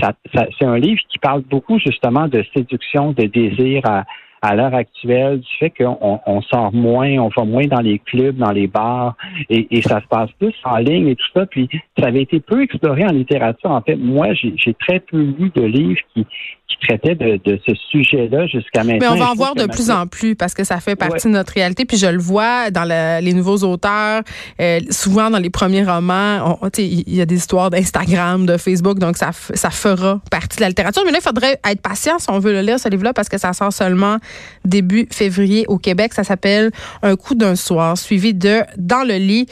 ça, 0.02 0.14
ça 0.34 0.46
c'est 0.58 0.66
un 0.66 0.78
livre 0.78 1.02
qui 1.10 1.18
parle 1.20 1.42
beaucoup 1.42 1.80
justement 1.80 2.28
de 2.28 2.44
séduction, 2.56 3.14
de 3.14 3.26
désir 3.26 3.86
à 3.86 4.06
à 4.42 4.56
l'heure 4.56 4.74
actuelle 4.74 5.40
du 5.40 5.50
fait 5.60 5.70
qu'on 5.70 6.20
on 6.26 6.42
sort 6.42 6.74
moins, 6.74 7.18
on 7.18 7.30
va 7.36 7.44
moins 7.44 7.66
dans 7.66 7.82
les 7.82 8.00
clubs, 8.00 8.38
dans 8.38 8.52
les 8.52 8.68
bars, 8.68 9.16
et, 9.50 9.68
et, 9.72 9.82
ça 9.82 10.02
se 10.02 10.08
passe 10.08 10.32
plus 10.40 10.56
en 10.64 10.78
ligne 10.78 11.08
et 11.08 11.16
tout 11.16 11.28
ça. 11.34 11.46
Puis 11.46 11.70
ça 11.98 12.08
avait 12.08 12.22
été 12.22 12.40
peu 12.40 12.62
exploré 12.62 13.04
en 13.06 13.12
littérature. 13.12 13.72
En 13.72 13.82
fait, 13.82 13.96
moi, 13.96 14.34
j'ai 14.34 14.74
très 14.76 15.00
peu 15.00 15.18
lu 15.18 15.52
de 15.54 15.64
livres 15.64 16.02
qui, 16.14 16.26
qui 16.70 16.88
traitaient 16.88 17.16
de, 17.16 17.40
de 17.44 17.60
ce 17.66 17.74
sujet-là 17.90 18.46
jusqu'à 18.46 18.84
maintenant. 18.84 19.00
Mais 19.00 19.22
on 19.22 19.26
va 19.26 19.32
en 19.32 19.36
voir 19.36 19.56
de 19.56 19.66
plus 19.66 19.90
en 19.90 20.06
plus 20.06 20.36
parce 20.36 20.54
que 20.54 20.64
ça 20.64 20.80
fait 20.80 20.96
partie 20.96 21.28
de 21.28 21.34
notre 21.34 21.54
réalité. 21.54 21.86
Puis 21.86 21.98
je 21.98 22.06
le 22.06 22.20
vois 22.20 22.70
dans 22.70 22.84
les 22.84 23.34
nouveaux 23.34 23.64
auteurs, 23.64 24.22
euh, 24.62 24.80
souvent 24.92 25.30
dans 25.32 25.40
les 25.40 25.50
premiers 25.50 25.84
romans, 25.84 26.60
il 26.78 27.16
y 27.16 27.22
a 27.22 27.26
des 27.26 27.36
histoires 27.36 27.72
d'Instagram, 27.72 28.46
de 28.46 28.58
Facebook, 28.58 29.00
donc 29.00 29.18
ça, 29.18 29.32
ça 29.34 29.72
fera 29.72 30.22
partie 30.30 30.58
de 30.58 30.62
la 30.62 30.70
littérature. 30.70 31.02
Mais 31.06 31.12
là, 31.12 31.18
il 31.20 31.24
faudrait 31.24 31.60
être 31.68 31.82
patient 31.82 32.20
si 32.20 32.30
on 32.30 32.40
veut 32.40 32.52
le 32.52 32.62
lire, 32.62 32.80
ce 32.80 32.88
livre-là, 32.88 33.14
parce 33.14 33.30
que 33.30 33.40
ça 33.40 33.54
sort 33.54 33.74
seulement 33.74 34.18
début 34.64 35.08
février 35.12 35.66
au 35.68 35.78
Québec. 35.78 36.14
Ça 36.14 36.24
s'appelle 36.24 36.72
Un 37.02 37.16
coup 37.16 37.34
d'un 37.34 37.56
soir, 37.56 37.98
suivi 37.98 38.34
de 38.34 38.62
Dans 38.78 39.04
le 39.08 39.16
lit 39.16 39.48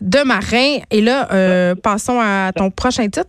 de 0.00 0.20
Marin. 0.24 0.78
Et 0.90 1.00
là, 1.00 1.28
euh, 1.32 1.74
passons 1.74 2.20
à 2.20 2.52
ton 2.54 2.70
prochain 2.70 3.08
titre. 3.08 3.26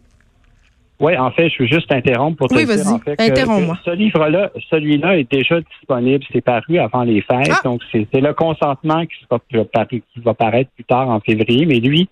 Oui, 1.01 1.17
en 1.17 1.31
fait, 1.31 1.50
je 1.50 1.63
veux 1.63 1.67
juste 1.67 1.91
interrompre 1.91 2.38
pour 2.38 2.48
te 2.48 2.53
dire 2.53 2.88
en 2.88 3.00
fait, 3.00 3.15
que, 3.15 3.24
ce 3.24 3.96
livre-là, 3.96 4.51
celui-là 4.70 5.17
est 5.17 5.29
déjà 5.31 5.60
disponible. 5.60 6.24
C'est 6.31 6.41
paru 6.41 6.77
avant 6.77 7.03
les 7.03 7.22
fêtes, 7.22 7.50
ah! 7.51 7.60
donc 7.63 7.81
c'est 7.91 8.08
le 8.13 8.34
consentement 8.34 9.03
qui, 9.05 10.01
qui 10.13 10.20
va 10.24 10.36
paraître 10.36 10.70
plus 10.75 10.84
tard 10.84 11.10
en 11.10 11.20
février. 11.20 11.65
Mais 11.65 11.79
lui, 11.79 12.08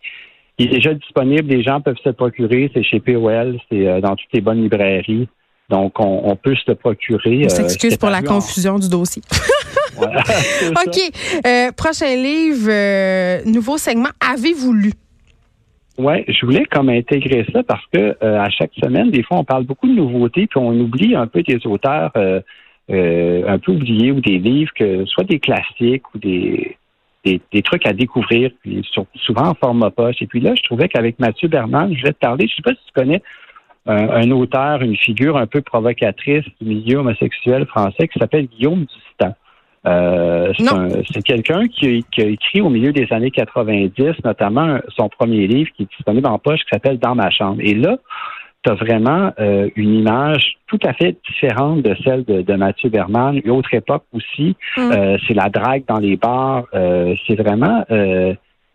il 0.58 0.68
est 0.68 0.76
déjà 0.76 0.96
disponible. 0.96 1.48
Les 1.50 1.62
gens 1.62 1.82
peuvent 1.82 1.98
se 2.04 2.10
le 2.10 2.14
procurer. 2.14 2.72
C'est 2.74 2.84
chez 2.84 3.00
POL, 3.00 3.60
c'est 3.72 3.88
euh, 3.88 4.02
dans 4.02 4.16
toutes 4.16 4.34
les 4.34 4.42
bonnes 4.42 4.64
librairies. 4.64 5.28
Donc, 5.70 6.00
on, 6.00 6.36
peut 6.36 6.56
se 6.56 6.64
le 6.68 6.74
procurer. 6.74 7.44
On 7.46 7.50
s'excuse 7.50 7.96
pour 7.96 8.10
la 8.10 8.24
confusion 8.24 8.80
du 8.80 8.90
dossier. 8.90 9.22
OK. 10.02 11.00
Euh, 11.46 11.72
prochain 11.74 12.16
livre, 12.16 12.70
euh, 12.70 13.42
nouveau 13.46 13.78
segment. 13.78 14.10
Avez-vous 14.20 14.74
lu? 14.74 14.94
Oui, 16.00 16.24
je 16.28 16.46
voulais 16.46 16.64
comme 16.66 16.90
intégrer 16.90 17.46
ça 17.54 17.62
parce 17.62 17.86
que 17.94 18.16
euh, 18.24 18.40
à 18.40 18.50
chaque 18.50 18.72
semaine, 18.82 19.12
des 19.12 19.22
fois, 19.22 19.38
on 19.38 19.44
parle 19.44 19.66
beaucoup 19.66 19.88
de 19.88 19.94
nouveautés, 19.94 20.48
puis 20.48 20.58
on 20.58 20.72
oublie 20.72 21.14
un 21.14 21.28
peu 21.28 21.44
des 21.44 21.60
auteurs 21.68 22.12
un 22.16 23.60
peu 23.60 23.72
oubliés 23.72 24.12
ou 24.12 24.20
des 24.20 24.40
livres 24.40 24.72
que 24.74 25.06
soit 25.06 25.26
des 25.26 25.40
classiques 25.40 26.04
ou 26.16 26.18
des, 26.18 26.78
des, 27.24 27.62
trucs 27.62 27.86
à 27.86 27.94
découvrir, 27.94 28.50
puis 28.62 28.82
souvent 29.16 29.50
en 29.50 29.54
format 29.54 29.92
poche. 29.92 30.22
Et 30.22 30.28
puis 30.28 30.40
là, 30.40 30.56
je 30.56 30.64
trouvais 30.64 30.88
qu'avec 30.88 31.20
Mathieu 31.20 31.48
Berman, 31.48 31.94
je 31.96 32.04
vais 32.04 32.14
te 32.14 32.20
parler, 32.20 32.48
je 32.48 32.56
sais 32.56 32.62
pas 32.64 32.72
si 32.72 32.86
tu 32.88 32.94
connais 32.94 33.22
un, 33.86 34.32
auteur, 34.32 34.82
une 34.82 34.96
figure 34.96 35.38
un 35.38 35.48
peu 35.48 35.62
provocatrice 35.62 36.46
du 36.62 36.68
milieu 36.68 36.98
homosexuel 37.00 37.66
français 37.66 38.08
qui 38.08 38.20
s'appelle 38.20 38.48
Guillaume 38.48 38.86
Dustan. 38.86 39.36
Euh, 39.86 40.54
c'est 41.14 41.24
quelqu'un 41.24 41.68
qui, 41.68 42.04
qui, 42.12 42.22
a 42.22 42.26
écrit 42.26 42.62
au 42.62 42.70
milieu 42.70 42.92
des 42.92 43.08
années 43.12 43.32
90, 43.32 44.24
notamment 44.26 44.80
son 44.90 45.10
premier 45.10 45.48
livre 45.48 45.70
qui 45.76 45.84
est 45.84 45.90
disponible 45.90 46.28
en 46.28 46.38
poche, 46.38 46.60
qui 46.62 46.70
s'appelle 46.72 47.00
Dans 47.00 47.16
ma 47.16 47.30
chambre. 47.30 47.62
Et 47.62 47.74
là, 47.74 47.98
tu 48.64 48.72
as 48.72 48.76
vraiment 48.76 49.32
euh, 49.40 49.70
une 49.76 49.94
image 49.96 50.58
tout 50.68 50.80
à 50.84 50.94
fait 50.94 51.16
différente 51.30 51.82
de 51.82 51.96
celle 52.04 52.26
de, 52.26 52.56
Mathieu 52.56 52.90
Berman. 52.90 53.40
Une 53.44 53.52
autre 53.52 53.74
époque 53.74 54.04
aussi, 54.14 54.56
mm. 54.78 54.82
euh, 54.82 55.18
c'est 55.28 55.34
la 55.34 55.50
drague 55.50 55.84
dans 55.88 56.00
les 56.00 56.18
bars. 56.18 56.66
Euh, 56.74 57.16
c'est 57.26 57.36
vraiment 57.36 57.86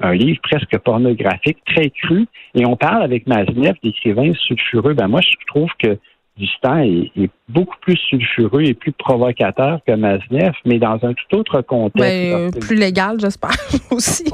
un 0.01 0.15
livre 0.15 0.41
presque 0.43 0.77
pornographique, 0.79 1.59
très 1.67 1.91
cru. 1.91 2.27
Et 2.55 2.67
on 2.67 2.77
parle 2.77 3.03
avec 3.03 3.27
Maznev 3.27 3.75
d'écrivains 3.83 4.33
sulfureux. 4.35 4.95
Ben 4.95 5.09
moi, 5.09 5.21
je 5.21 5.35
trouve 5.47 5.71
que 5.79 5.99
Dustin 6.37 6.83
est, 6.83 7.11
est, 7.17 7.31
beaucoup 7.49 7.77
plus 7.81 7.97
sulfureux 7.97 8.63
et 8.63 8.75
plus 8.75 8.93
provocateur 8.93 9.79
que 9.87 9.93
Maznev, 9.93 10.53
mais 10.65 10.79
dans 10.79 10.99
un 11.03 11.13
tout 11.13 11.37
autre 11.37 11.63
contexte. 11.63 12.03
Ben, 12.03 12.51
plus 12.51 12.77
légal, 12.77 13.21
j'espère 13.21 13.57
aussi. 13.91 14.25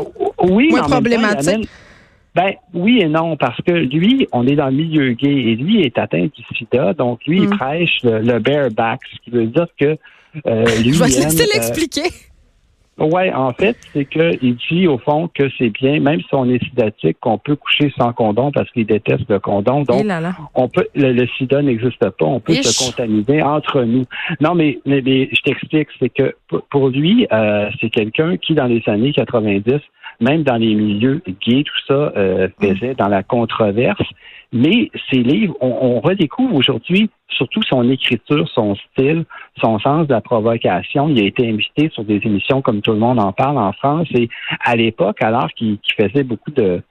Oui, 0.43 0.69
moins 0.71 0.83
problématique. 0.83 1.69
Ben 2.35 2.53
oui 2.75 3.01
et 3.03 3.09
non, 3.09 3.37
parce 3.37 3.61
que 3.63 3.73
lui, 3.73 4.29
on 4.33 4.47
est 4.47 4.55
dans 4.55 4.69
le 4.69 4.77
milieu 4.77 5.13
gay 5.13 5.33
et 5.33 5.57
lui 5.57 5.83
est 5.83 5.99
atteint 5.99 6.27
du 6.27 6.57
sida, 6.57 6.95
donc 6.95 7.21
lui, 7.27 7.39
il 7.39 7.49
mm. 7.49 7.59
prêche 7.59 7.99
le, 8.05 8.39
bareback, 8.39 9.01
ce 9.13 9.19
qui 9.25 9.31
veut 9.31 9.47
dire 9.47 9.67
que 9.79 9.99
euh, 10.47 10.65
lui. 10.83 10.93
Je 10.93 11.03
vais 11.03 11.11
te 11.11 11.25
laisser 11.25 11.43
euh, 11.43 11.47
l'expliquer. 11.55 12.09
Oui, 13.01 13.33
en 13.33 13.53
fait, 13.53 13.77
c'est 13.95 14.05
qu'il 14.05 14.57
dit 14.71 14.87
au 14.87 14.99
fond 14.99 15.29
que 15.33 15.45
c'est 15.57 15.71
bien, 15.71 16.01
même 16.01 16.21
si 16.21 16.35
on 16.35 16.49
est 16.51 16.63
sidatique, 16.65 17.17
qu'on 17.19 17.39
peut 17.39 17.57
coucher 17.57 17.91
sans 17.97 18.13
condom 18.13 18.53
parce 18.53 18.71
qu'il 18.73 18.85
déteste 18.87 19.25
le 19.29 19.39
condom. 19.39 19.85
Donc, 19.85 20.05
eh 20.05 20.13
on 20.55 20.69
peut 20.69 20.87
le, 20.95 21.27
sida 21.39 21.63
n'existe 21.63 21.99
pas, 21.99 22.27
on 22.27 22.41
peut 22.41 22.55
se 22.55 22.85
contaminer 22.85 23.43
entre 23.43 23.83
nous. 23.85 24.05
Non, 24.41 24.55
mais, 24.55 24.81
mais, 24.85 25.01
je 25.01 25.41
t'explique, 25.43 25.89
c'est 25.99 26.11
que 26.11 26.35
pour 26.71 26.91
lui, 26.91 27.27
euh, 27.33 27.71
c'est 27.81 27.89
quelqu'un 27.89 28.37
qui, 28.37 28.55
dans 28.55 28.67
les 28.67 28.83
années 28.87 29.13
90, 29.13 29.81
même 30.21 30.43
dans 30.43 30.57
les 30.57 30.75
milieux 30.75 31.23
gays, 31.41 31.65
tout 31.65 31.81
ça 31.89 32.13
euh, 32.17 32.49
faisait 32.61 32.95
dans 32.95 33.09
la 33.09 33.23
controverse. 33.23 34.03
Mais 34.53 34.91
ces 35.11 35.23
livres, 35.23 35.57
on, 35.61 36.01
redécouvre 36.01 36.55
aujourd'hui 36.55 37.09
surtout 37.29 37.63
son 37.63 37.89
écriture, 37.89 38.49
son 38.49 38.75
style, 38.75 39.25
son 39.61 39.79
sens 39.79 40.09
de 40.09 40.13
la 40.13 40.21
provocation. 40.21 41.09
Il 41.09 41.21
a 41.21 41.25
été 41.25 41.49
invité 41.49 41.89
sur 41.91 42.05
des 42.05 42.21
émissions 42.25 42.61
comme 42.61 42.83
tout 42.83 42.93
le 42.93 42.99
monde 42.99 43.21
en 43.21 43.33
parle 43.33 43.59
en 43.59 43.73
France. 43.73 44.09
Et 44.15 44.29
à 44.65 44.75
l'époque, 44.75 45.23
alors 45.23 45.49
qu'il 45.55 45.79
faisait 45.97 46.25
beaucoup 46.25 46.51
de, 46.51 46.83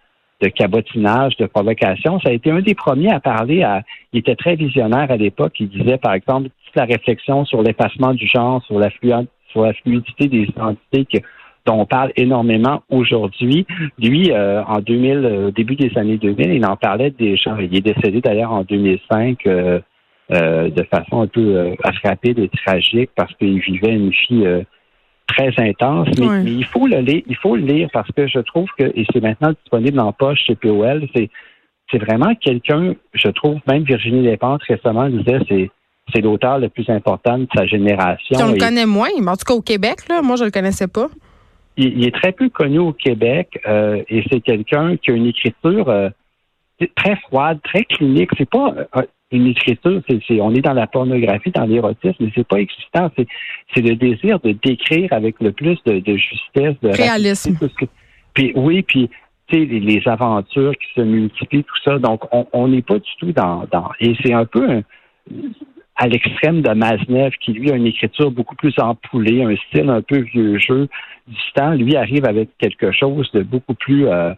de 0.42 0.48
cabotinage, 0.48 1.36
de 1.38 1.48
provocation, 1.48 2.20
ça 2.22 2.30
a 2.30 2.32
été 2.32 2.50
un 2.50 2.62
des 2.62 2.76
premiers 2.76 3.12
à 3.12 3.20
parler 3.20 3.64
à. 3.64 3.84
Il 4.14 4.20
était 4.20 4.36
très 4.36 4.56
visionnaire 4.56 5.12
à 5.12 5.18
l'époque. 5.18 5.60
Il 5.60 5.70
disait, 5.70 5.98
par 5.98 6.14
exemple, 6.14 6.50
toute 6.66 6.76
la 6.76 6.86
réflexion 6.86 7.46
sur 7.46 7.62
l'effacement 7.62 8.14
du 8.14 8.26
genre, 8.26 8.64
sur 8.64 8.80
la, 8.80 8.90
sur 9.52 9.64
la 9.64 9.74
fluidité 9.74 10.28
des 10.28 10.44
identités 10.44 11.06
que 11.06 11.18
dont 11.70 11.82
on 11.82 11.86
parle 11.86 12.12
énormément 12.16 12.82
aujourd'hui. 12.90 13.68
Lui, 14.00 14.32
euh, 14.32 14.64
en 14.64 14.80
2000, 14.80 15.18
euh, 15.18 15.48
au 15.48 15.52
début 15.52 15.76
des 15.76 15.96
années 15.98 16.18
2000, 16.18 16.52
il 16.52 16.66
en 16.66 16.76
parlait 16.76 17.12
déjà. 17.12 17.56
Il 17.60 17.76
est 17.76 17.82
décédé 17.82 18.22
d'ailleurs 18.22 18.52
en 18.52 18.64
2005 18.64 19.38
euh, 19.46 19.80
de 20.32 20.84
façon 20.92 21.22
un 21.22 21.28
peu 21.28 21.76
rapide 22.04 22.40
et 22.40 22.50
tragique 22.50 23.12
parce 23.16 23.34
qu'il 23.36 23.60
vivait 23.60 23.94
une 23.94 24.10
vie 24.10 24.46
très 25.28 25.54
intense. 25.58 26.08
Mais, 26.20 26.52
il 26.52 26.66
faut 26.66 26.88
le 26.88 27.00
lire, 27.02 27.22
il 27.28 27.36
faut 27.36 27.56
le 27.56 27.62
lire 27.62 27.90
parce 27.94 28.12
que 28.12 28.28
je 28.28 28.40
trouve 28.40 28.68
que, 28.78 28.86
et 28.96 29.06
c'est 29.14 29.22
maintenant 29.22 29.52
disponible 29.52 30.00
en 30.00 30.12
poche 30.12 30.40
chez 30.46 30.56
POL, 30.56 31.08
c'est 31.16 31.30
c'est 31.92 31.98
vraiment 31.98 32.36
quelqu'un, 32.36 32.94
je 33.14 33.30
trouve, 33.30 33.58
même 33.68 33.82
Virginie 33.82 34.22
Despentes 34.22 34.62
récemment 34.68 35.10
disait, 35.10 35.40
c'est 35.50 35.72
c'est 36.14 36.22
l'auteur 36.22 36.60
le 36.60 36.70
plus 36.70 36.88
important 36.90 37.40
de 37.40 37.48
sa 37.56 37.66
génération. 37.66 38.38
on 38.40 38.52
le 38.52 38.60
connaît 38.60 38.86
moins, 38.86 39.10
mais 39.20 39.32
en 39.32 39.36
tout 39.36 39.46
cas 39.46 39.54
au 39.54 39.62
Québec, 39.62 40.08
là, 40.10 40.22
moi 40.22 40.36
je 40.36 40.44
le 40.44 40.52
connaissais 40.52 40.88
pas 40.88 41.08
il, 41.80 42.06
est 42.06 42.12
très 42.12 42.32
peu 42.32 42.50
connu 42.50 42.80
au 42.80 42.94
Québec 42.94 43.60
euh, 43.68 44.04
et 44.10 44.24
c'est 44.30 44.42
quelqu'un 44.42 44.98
qui 44.98 45.12
a 45.12 45.14
une 45.14 45.28
écriture 45.28 45.90
euh, 45.90 46.10
très 46.96 47.16
froide, 47.18 47.60
très 47.64 47.84
clinique. 47.86 48.32
C'est 48.38 48.50
pas 48.50 48.76
euh, 48.96 49.02
une 49.32 49.48
écriture, 49.48 50.02
c'est, 50.08 50.42
on 50.42 50.54
est 50.54 50.62
dans 50.62 50.74
la 50.74 50.88
pornographie, 50.88 51.52
dans 51.52 51.66
l'érotisme, 51.66 52.18
mais 52.20 52.32
c'est 52.36 52.48
pas 52.48 52.58
excitant. 52.58 53.12
C'est, 53.18 53.82
le 53.82 53.96
désir 53.96 54.40
de 54.40 54.52
décrire 54.52 55.14
avec 55.14 55.40
le 55.40 55.52
plus 55.52 55.78
de, 55.86 56.02
justesse, 56.18 56.76
de 56.82 56.90
réalisme. 56.90 57.58
puis 58.34 58.52
oui, 58.56 58.82
puis 58.82 59.10
les, 59.52 59.66
les 59.66 60.02
aventures 60.08 60.74
qui 60.74 60.94
se 60.96 61.02
multiplient, 61.02 61.64
tout 61.64 61.82
ça. 61.84 61.98
Donc, 62.00 62.24
on 62.32 62.68
n'est 62.68 62.82
pas 62.82 63.00
du 63.00 63.10
tout 63.20 63.32
dans, 63.32 63.66
dans 63.72 63.90
et 64.00 64.16
c'est 64.22 64.34
un 64.34 64.46
peu 64.46 64.70
un, 64.70 64.84
à 66.00 66.08
l'extrême 66.08 66.62
de 66.62 66.74
Maznev, 66.74 67.32
qui 67.42 67.52
lui 67.52 67.72
a 67.72 67.76
une 67.76 67.86
écriture 67.86 68.32
beaucoup 68.32 68.56
plus 68.56 68.74
empoulée, 68.80 69.44
un 69.44 69.56
style 69.68 69.90
un 69.90 70.02
peu 70.02 70.20
vieux 70.20 70.58
jeu 70.58 70.88
du 71.28 71.36
temps, 71.54 71.74
lui 71.74 71.98
arrive 71.98 72.26
avec 72.26 72.50
quelque 72.58 72.92
chose 72.94 73.30
de 73.34 73.44
beaucoup 73.44 73.74
plus 73.74 74.08
euh, 74.08 74.34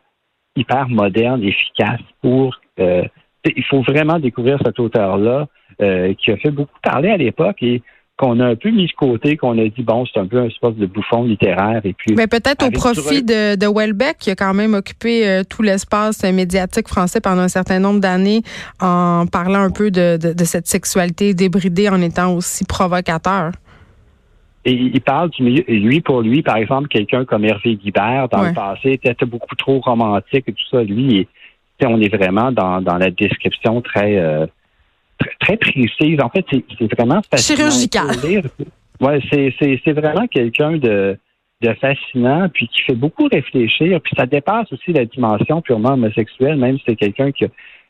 hyper 0.55 0.89
moderne, 0.89 1.43
efficace 1.43 2.01
pour. 2.21 2.59
Euh, 2.79 3.03
il 3.45 3.63
faut 3.65 3.81
vraiment 3.81 4.17
découvrir 4.17 4.57
cet 4.65 4.79
auteur-là 4.79 5.47
euh, 5.81 6.13
qui 6.15 6.31
a 6.31 6.37
fait 6.37 6.49
beaucoup 6.51 6.79
parler 6.81 7.09
à 7.09 7.17
l'époque 7.17 7.61
et 7.61 7.83
qu'on 8.21 8.39
a 8.39 8.45
un 8.45 8.55
peu 8.55 8.69
mis 8.69 8.85
de 8.85 8.91
côté, 8.91 9.35
qu'on 9.35 9.57
a 9.57 9.67
dit 9.67 9.81
bon, 9.81 10.05
c'est 10.05 10.19
un 10.19 10.27
peu 10.27 10.39
un 10.39 10.45
espèce 10.45 10.75
de 10.75 10.85
bouffon 10.85 11.23
littéraire 11.23 11.81
et 11.83 11.93
puis. 11.93 12.13
Mais 12.15 12.27
peut-être 12.27 12.67
au 12.67 12.69
profit 12.69 13.23
de, 13.23 13.55
de 13.55 13.67
Welbeck 13.67 14.17
qui 14.19 14.29
a 14.29 14.35
quand 14.35 14.53
même 14.53 14.75
occupé 14.75 15.27
euh, 15.27 15.43
tout 15.43 15.63
l'espace 15.63 16.23
médiatique 16.23 16.87
français 16.87 17.19
pendant 17.19 17.41
un 17.41 17.47
certain 17.47 17.79
nombre 17.79 17.99
d'années 17.99 18.43
en 18.79 19.25
parlant 19.25 19.61
un 19.61 19.71
peu 19.71 19.89
de, 19.89 20.17
de, 20.17 20.43
cette 20.43 20.67
sexualité 20.67 21.33
débridée 21.33 21.89
en 21.89 21.99
étant 21.99 22.35
aussi 22.35 22.63
provocateur. 22.63 23.53
Et 24.65 24.73
il 24.73 25.01
parle 25.01 25.31
du 25.31 25.41
milieu. 25.41 25.63
Et 25.71 25.79
lui, 25.79 26.01
pour 26.01 26.21
lui, 26.21 26.43
par 26.43 26.57
exemple, 26.57 26.89
quelqu'un 26.89 27.25
comme 27.25 27.43
Hervé 27.43 27.75
Guibert, 27.75 28.29
dans 28.29 28.43
le 28.43 28.53
passé, 28.53 28.99
était 29.03 29.25
beaucoup 29.25 29.55
trop 29.55 29.79
romantique 29.79 30.43
et 30.45 30.53
tout 30.53 30.67
ça. 30.69 30.83
Lui, 30.83 31.27
on 31.83 31.99
est 31.99 32.15
vraiment 32.15 32.51
dans, 32.51 32.81
dans 32.81 32.99
la 32.99 33.09
description 33.09 33.81
très 33.81 34.17
euh, 34.17 34.45
très, 35.39 35.57
précise. 35.57 36.19
En 36.21 36.29
fait, 36.29 36.45
c'est 36.51 36.93
vraiment 36.95 37.21
fascinant. 37.29 37.57
Chirurgical. 37.57 38.07
Ouais, 38.99 39.19
c'est 39.31 39.93
vraiment 39.93 40.27
quelqu'un 40.27 40.77
de, 40.77 41.17
de 41.61 41.73
fascinant, 41.73 42.49
puis 42.49 42.67
qui 42.67 42.81
fait 42.81 42.95
beaucoup 42.95 43.27
réfléchir, 43.31 43.99
puis 44.01 44.13
ça 44.17 44.25
dépasse 44.25 44.71
aussi 44.71 44.93
la 44.93 45.05
dimension 45.05 45.61
purement 45.61 45.93
homosexuelle, 45.93 46.57
même 46.57 46.77
si 46.77 46.83
c'est 46.87 46.95
quelqu'un 46.95 47.31
qui, 47.31 47.45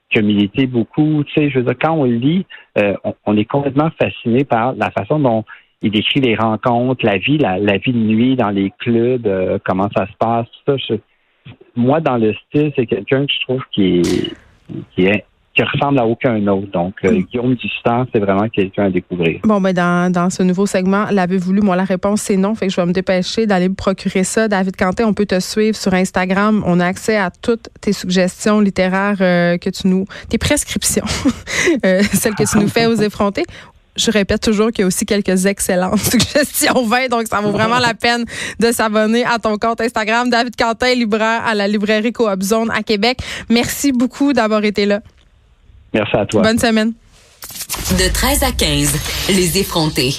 qui, 0.09 0.19
a 0.19 0.21
milité 0.21 0.67
beaucoup. 0.67 1.23
Tu 1.25 1.33
sais, 1.33 1.49
je 1.49 1.59
veux 1.59 1.65
dire, 1.65 1.75
quand 1.81 1.93
on 1.93 2.03
lit, 2.03 2.45
euh, 2.77 2.95
on, 3.25 3.35
est 3.37 3.45
complètement 3.45 3.89
fasciné 4.01 4.43
par 4.43 4.73
la 4.73 4.91
façon 4.91 5.19
dont 5.19 5.43
il 5.81 5.91
décrit 5.91 6.19
les 6.19 6.35
rencontres, 6.35 7.05
la 7.05 7.17
vie, 7.17 7.37
la, 7.37 7.77
vie 7.77 7.93
de 7.93 7.97
nuit 7.97 8.35
dans 8.35 8.49
les 8.49 8.71
clubs, 8.79 9.25
euh, 9.25 9.57
comment 9.65 9.89
ça 9.95 10.05
se 10.07 10.13
passe, 10.19 10.47
tout 10.65 10.77
ça. 10.87 10.93
moi, 11.75 12.01
dans 12.01 12.17
le 12.17 12.33
style, 12.33 12.71
c'est 12.75 12.85
quelqu'un 12.85 13.25
que 13.25 13.33
je 13.33 13.39
trouve 13.41 13.63
qui 13.71 13.97
est, 13.97 14.33
qui 14.95 15.05
est 15.05 15.25
qui 15.53 15.63
ressemble 15.63 15.99
à 15.99 16.05
aucun 16.05 16.45
autre. 16.47 16.71
Donc, 16.71 16.95
euh, 17.03 17.11
mm. 17.11 17.23
Guillaume 17.23 17.55
Dustan, 17.55 18.05
c'est 18.13 18.19
vraiment 18.19 18.47
quelqu'un 18.49 18.85
à 18.85 18.89
découvrir. 18.89 19.41
Bon, 19.43 19.59
ben 19.59 19.73
dans, 19.73 20.11
dans 20.11 20.29
ce 20.29 20.43
nouveau 20.43 20.65
segment, 20.65 21.05
l'avez 21.11 21.37
voulu? 21.37 21.61
Moi, 21.61 21.75
la 21.75 21.83
réponse, 21.83 22.21
c'est 22.21 22.37
non. 22.37 22.55
Fait 22.55 22.67
que 22.67 22.73
je 22.73 22.79
vais 22.79 22.85
me 22.85 22.93
dépêcher 22.93 23.47
d'aller 23.47 23.69
me 23.69 23.75
procurer 23.75 24.23
ça. 24.23 24.47
David 24.47 24.77
Quentin, 24.77 25.05
on 25.05 25.13
peut 25.13 25.25
te 25.25 25.39
suivre 25.39 25.75
sur 25.75 25.93
Instagram. 25.93 26.63
On 26.65 26.79
a 26.79 26.85
accès 26.85 27.17
à 27.17 27.31
toutes 27.31 27.69
tes 27.81 27.93
suggestions 27.93 28.61
littéraires 28.61 29.17
euh, 29.21 29.57
que 29.57 29.69
tu 29.69 29.87
nous... 29.87 30.05
tes 30.29 30.37
prescriptions, 30.37 31.05
euh, 31.85 32.01
celles 32.13 32.35
que 32.35 32.49
tu 32.49 32.57
nous 32.57 32.69
fais 32.69 32.85
aux 32.85 32.95
effrontés 33.01 33.43
je 33.97 34.09
répète 34.09 34.41
toujours 34.41 34.71
qu'il 34.71 34.81
y 34.81 34.83
a 34.83 34.87
aussi 34.87 35.05
quelques 35.05 35.45
excellentes 35.45 35.99
suggestions 36.11 36.85
20, 36.85 37.09
donc 37.09 37.27
ça 37.27 37.41
vaut 37.41 37.51
vraiment 37.51 37.77
la 37.77 37.93
peine 37.93 38.23
de 38.57 38.71
s'abonner 38.71 39.25
à 39.25 39.37
ton 39.37 39.57
compte 39.57 39.81
Instagram. 39.81 40.29
David 40.29 40.55
Quentin, 40.55 40.93
libraire 40.93 41.43
à 41.45 41.53
la 41.53 41.67
librairie 41.67 42.13
Coop 42.13 42.41
Zone 42.41 42.71
à 42.71 42.83
Québec. 42.83 43.19
Merci 43.49 43.91
beaucoup 43.91 44.31
d'avoir 44.33 44.63
été 44.63 44.85
là. 44.85 45.01
Merci 45.93 46.15
à 46.15 46.25
toi. 46.25 46.41
Bonne 46.41 46.59
semaine. 46.59 46.93
De 47.91 48.13
13 48.13 48.43
à 48.43 48.51
15, 48.51 48.95
les 49.29 49.57
effrontés. 49.57 50.13